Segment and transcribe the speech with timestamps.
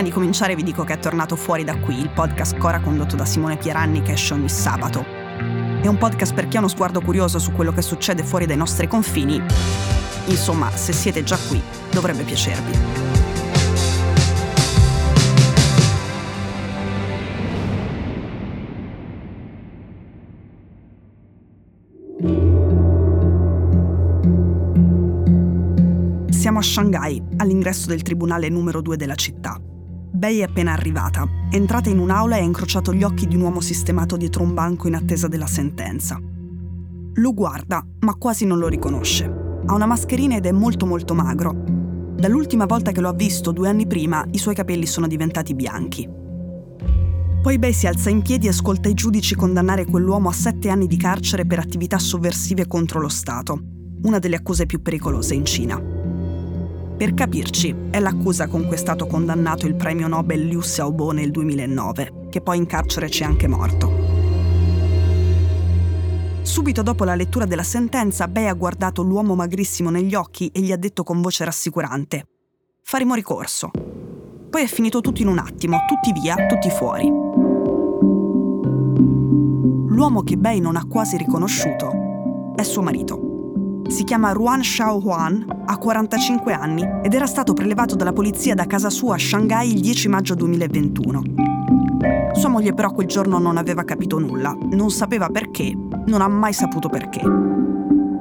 [0.00, 3.16] Prima di cominciare vi dico che è tornato fuori da qui il podcast Cora condotto
[3.16, 5.04] da Simone Pieranni che esce ogni sabato.
[5.04, 8.56] È un podcast per chi ha uno sguardo curioso su quello che succede fuori dai
[8.56, 9.38] nostri confini.
[10.28, 12.78] Insomma, se siete già qui, dovrebbe piacervi.
[26.30, 29.60] Siamo a Shanghai, all'ingresso del tribunale numero 2 della città.
[30.20, 33.40] Bei è appena arrivata, è entrata in un'aula e ha incrociato gli occhi di un
[33.40, 36.20] uomo sistemato dietro un banco in attesa della sentenza.
[37.14, 39.24] Lo guarda, ma quasi non lo riconosce.
[39.64, 41.64] Ha una mascherina ed è molto molto magro.
[42.18, 46.06] Dall'ultima volta che lo ha visto, due anni prima, i suoi capelli sono diventati bianchi.
[47.40, 50.86] Poi Bei si alza in piedi e ascolta i giudici condannare quell'uomo a sette anni
[50.86, 53.58] di carcere per attività sovversive contro lo Stato,
[54.02, 55.99] una delle accuse più pericolose in Cina.
[57.00, 61.30] Per capirci, è l'accusa con cui è stato condannato il premio Nobel Liu Xiaobo nel
[61.30, 63.90] 2009, che poi in carcere c'è anche morto.
[66.42, 70.72] Subito dopo la lettura della sentenza, Bei ha guardato l'uomo magrissimo negli occhi e gli
[70.72, 72.26] ha detto con voce rassicurante:
[72.82, 73.70] Faremo ricorso.
[74.50, 77.08] Poi è finito tutto in un attimo, tutti via, tutti fuori.
[79.88, 83.29] L'uomo che Bei non ha quasi riconosciuto è suo marito.
[83.90, 88.88] Si chiama Ruan Xiaohuan, ha 45 anni ed era stato prelevato dalla polizia da casa
[88.88, 91.22] sua a Shanghai il 10 maggio 2021.
[92.32, 96.52] Sua moglie però quel giorno non aveva capito nulla, non sapeva perché, non ha mai
[96.52, 97.20] saputo perché.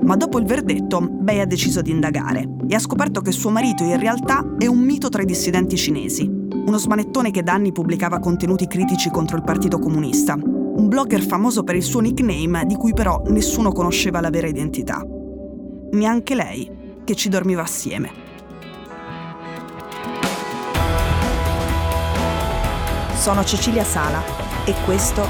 [0.02, 3.84] Ma dopo il verdetto, Bei ha deciso di indagare e ha scoperto che suo marito
[3.84, 8.17] in realtà è un mito tra i dissidenti cinesi, uno smanettone che da anni pubblicava
[8.17, 12.94] contenuti critici contro il Partito Comunista, un blogger famoso per il suo nickname di cui
[12.94, 15.06] però nessuno conosceva la vera identità
[15.92, 18.22] neanche lei, che ci dormiva assieme.
[23.15, 24.22] Sono Cecilia Sala
[24.65, 25.22] e questo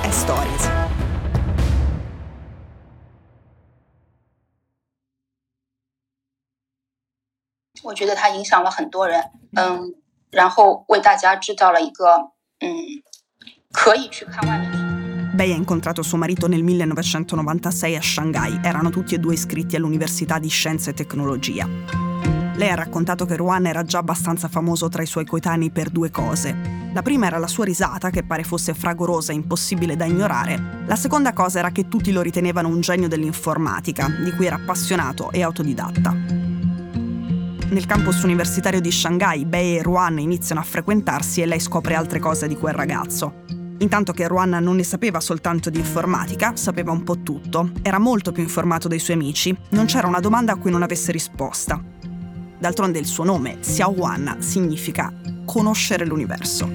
[0.00, 0.70] è Stories.
[7.82, 9.94] Io 觉得它影响了很多人，嗯，
[10.30, 12.74] 然后为大家制造了一个嗯
[13.70, 14.87] 可以去看外面。
[15.31, 20.39] Bei ha incontrato suo marito nel 1996 a Shanghai, erano tutti e due iscritti all'Università
[20.39, 21.67] di Scienza e Tecnologia.
[22.55, 26.11] Lei ha raccontato che Ruan era già abbastanza famoso tra i suoi coetanei per due
[26.11, 26.77] cose.
[26.91, 30.83] La prima era la sua risata, che pare fosse fragorosa e impossibile da ignorare.
[30.85, 35.31] La seconda cosa era che tutti lo ritenevano un genio dell'informatica, di cui era appassionato
[35.31, 36.11] e autodidatta.
[37.69, 42.19] Nel campus universitario di Shanghai, Bei e Ruan iniziano a frequentarsi e lei scopre altre
[42.19, 43.48] cose di quel ragazzo.
[43.79, 48.31] Intanto che Ruan non ne sapeva soltanto di informatica, sapeva un po' tutto, era molto
[48.31, 51.81] più informato dei suoi amici, non c'era una domanda a cui non avesse risposta.
[52.59, 55.13] D'altronde il suo nome, Xiao Huan, significa
[55.45, 56.69] conoscere l'universo.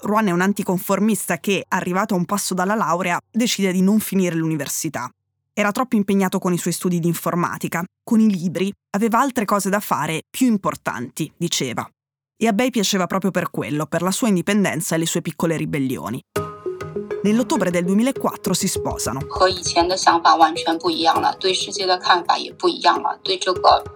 [0.00, 4.34] Ruan è un anticonformista che, arrivato a un passo dalla laurea, decide di non finire
[4.34, 5.08] l'università.
[5.58, 9.68] Era troppo impegnato con i suoi studi di informatica, con i libri, aveva altre cose
[9.68, 11.84] da fare più importanti, diceva.
[12.40, 15.56] E a Bei piaceva proprio per quello, per la sua indipendenza e le sue piccole
[15.56, 16.20] ribellioni.
[17.24, 19.26] Nell'ottobre del 2004 si sposano.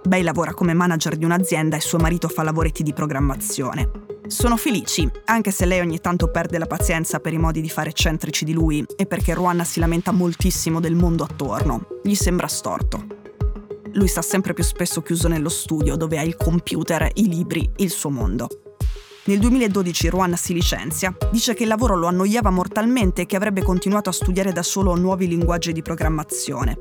[0.02, 4.11] Bei lavora come manager di un'azienda e suo marito fa lavoretti di programmazione.
[4.32, 7.90] Sono felici, anche se lei ogni tanto perde la pazienza per i modi di fare
[7.90, 12.00] eccentrici di lui e perché Ruanna si lamenta moltissimo del mondo attorno.
[12.02, 13.04] Gli sembra storto.
[13.92, 17.90] Lui sta sempre più spesso chiuso nello studio dove ha il computer, i libri, il
[17.90, 18.48] suo mondo.
[19.24, 23.62] Nel 2012 Ruan si licenzia, dice che il lavoro lo annoiava mortalmente e che avrebbe
[23.62, 26.78] continuato a studiare da solo nuovi linguaggi di programmazione.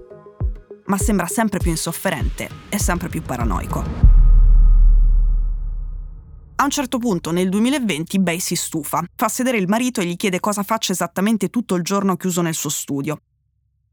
[0.85, 4.20] Ma sembra sempre più insofferente e sempre più paranoico.
[6.61, 10.16] A un certo punto, nel 2020, Bei si stufa, fa sedere il marito e gli
[10.16, 13.19] chiede cosa faccia esattamente tutto il giorno chiuso nel suo studio.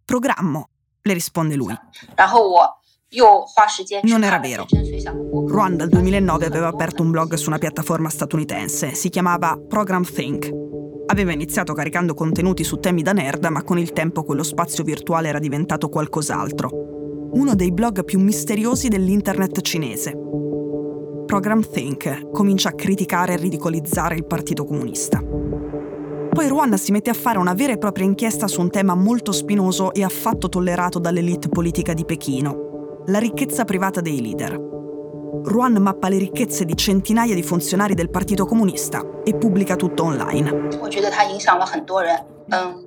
[0.04, 0.68] Programmo,
[1.00, 1.74] le risponde lui.
[4.02, 4.66] Non era vero.
[5.46, 10.50] Ruan dal 2009 aveva aperto un blog su una piattaforma statunitense, si chiamava Program Think.
[11.06, 15.28] Aveva iniziato caricando contenuti su temi da nerd, ma con il tempo quello spazio virtuale
[15.28, 16.68] era diventato qualcos'altro.
[17.32, 20.27] Uno dei blog più misteriosi dell'internet cinese.
[21.28, 25.20] Program Think comincia a criticare e ridicolizzare il Partito Comunista.
[25.20, 29.30] Poi Ruanda si mette a fare una vera e propria inchiesta su un tema molto
[29.32, 34.58] spinoso e affatto tollerato dall'elite politica di Pechino, la ricchezza privata dei leader.
[35.44, 40.68] Ruan mappa le ricchezze di centinaia di funzionari del Partito Comunista e pubblica tutto online.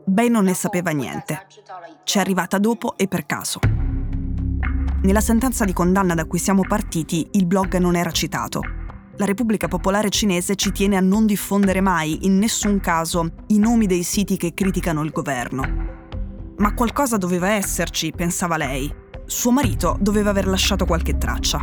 [0.04, 1.46] Bei non ne sapeva niente.
[2.04, 3.60] Ci è arrivata dopo e per caso.
[5.03, 8.62] Nella sentenza di condanna da cui siamo partiti, il blog non era citato.
[9.15, 13.88] La Repubblica Popolare Cinese ci tiene a non diffondere mai, in nessun caso, i nomi
[13.88, 15.63] dei siti che criticano il governo.
[16.57, 18.94] Ma qualcosa doveva esserci, pensava lei.
[19.25, 21.59] Suo marito doveva aver lasciato qualche traccia.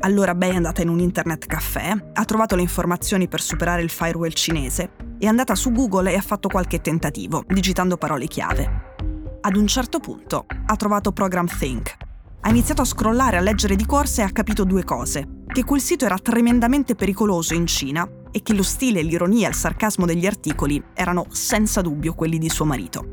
[0.00, 3.90] Allora Bei è andata in un internet caffè, ha trovato le informazioni per superare il
[3.90, 8.96] firewall cinese, è andata su Google e ha fatto qualche tentativo, digitando parole chiave.
[9.40, 11.96] Ad un certo punto ha trovato Program Think.
[12.40, 15.44] Ha iniziato a scrollare, a leggere di corsa e ha capito due cose.
[15.46, 19.54] Che quel sito era tremendamente pericoloso in Cina e che lo stile, l'ironia e il
[19.54, 23.12] sarcasmo degli articoli erano senza dubbio quelli di suo marito.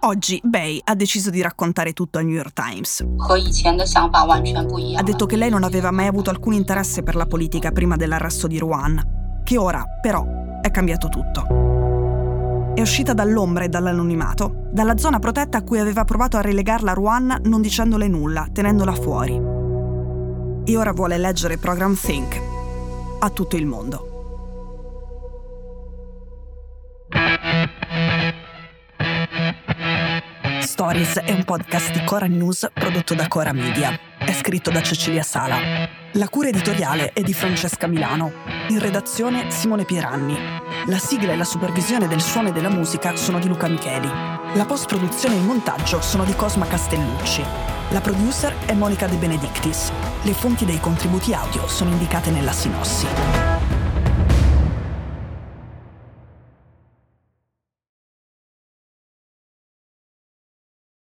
[0.00, 3.04] Oggi Bei ha deciso di raccontare tutto al New York Times.
[4.96, 8.48] Ha detto che lei non aveva mai avuto alcun interesse per la politica prima dell'arresto
[8.48, 12.72] di Ruan, che ora però è cambiato tutto.
[12.74, 17.40] È uscita dall'ombra e dall'anonimato, dalla zona protetta a cui aveva provato a relegarla Ruan
[17.44, 19.34] non dicendole nulla, tenendola fuori.
[20.64, 22.40] E ora vuole leggere Program Think
[23.20, 24.08] a tutto il mondo.
[30.60, 33.98] Stories è un podcast di Cora News prodotto da Cora Media.
[34.18, 35.56] È scritto da Cecilia Sala.
[36.12, 38.57] La cura editoriale è di Francesca Milano.
[38.70, 40.36] In redazione Simone Pieranni.
[40.86, 44.08] La sigla e la supervisione del suono e della musica sono di Luca Micheli.
[44.54, 47.42] La post-produzione e il montaggio sono di Cosma Castellucci.
[47.90, 49.90] La producer è Monica De Benedictis.
[50.20, 53.57] Le fonti dei contributi audio sono indicate nella sinossi.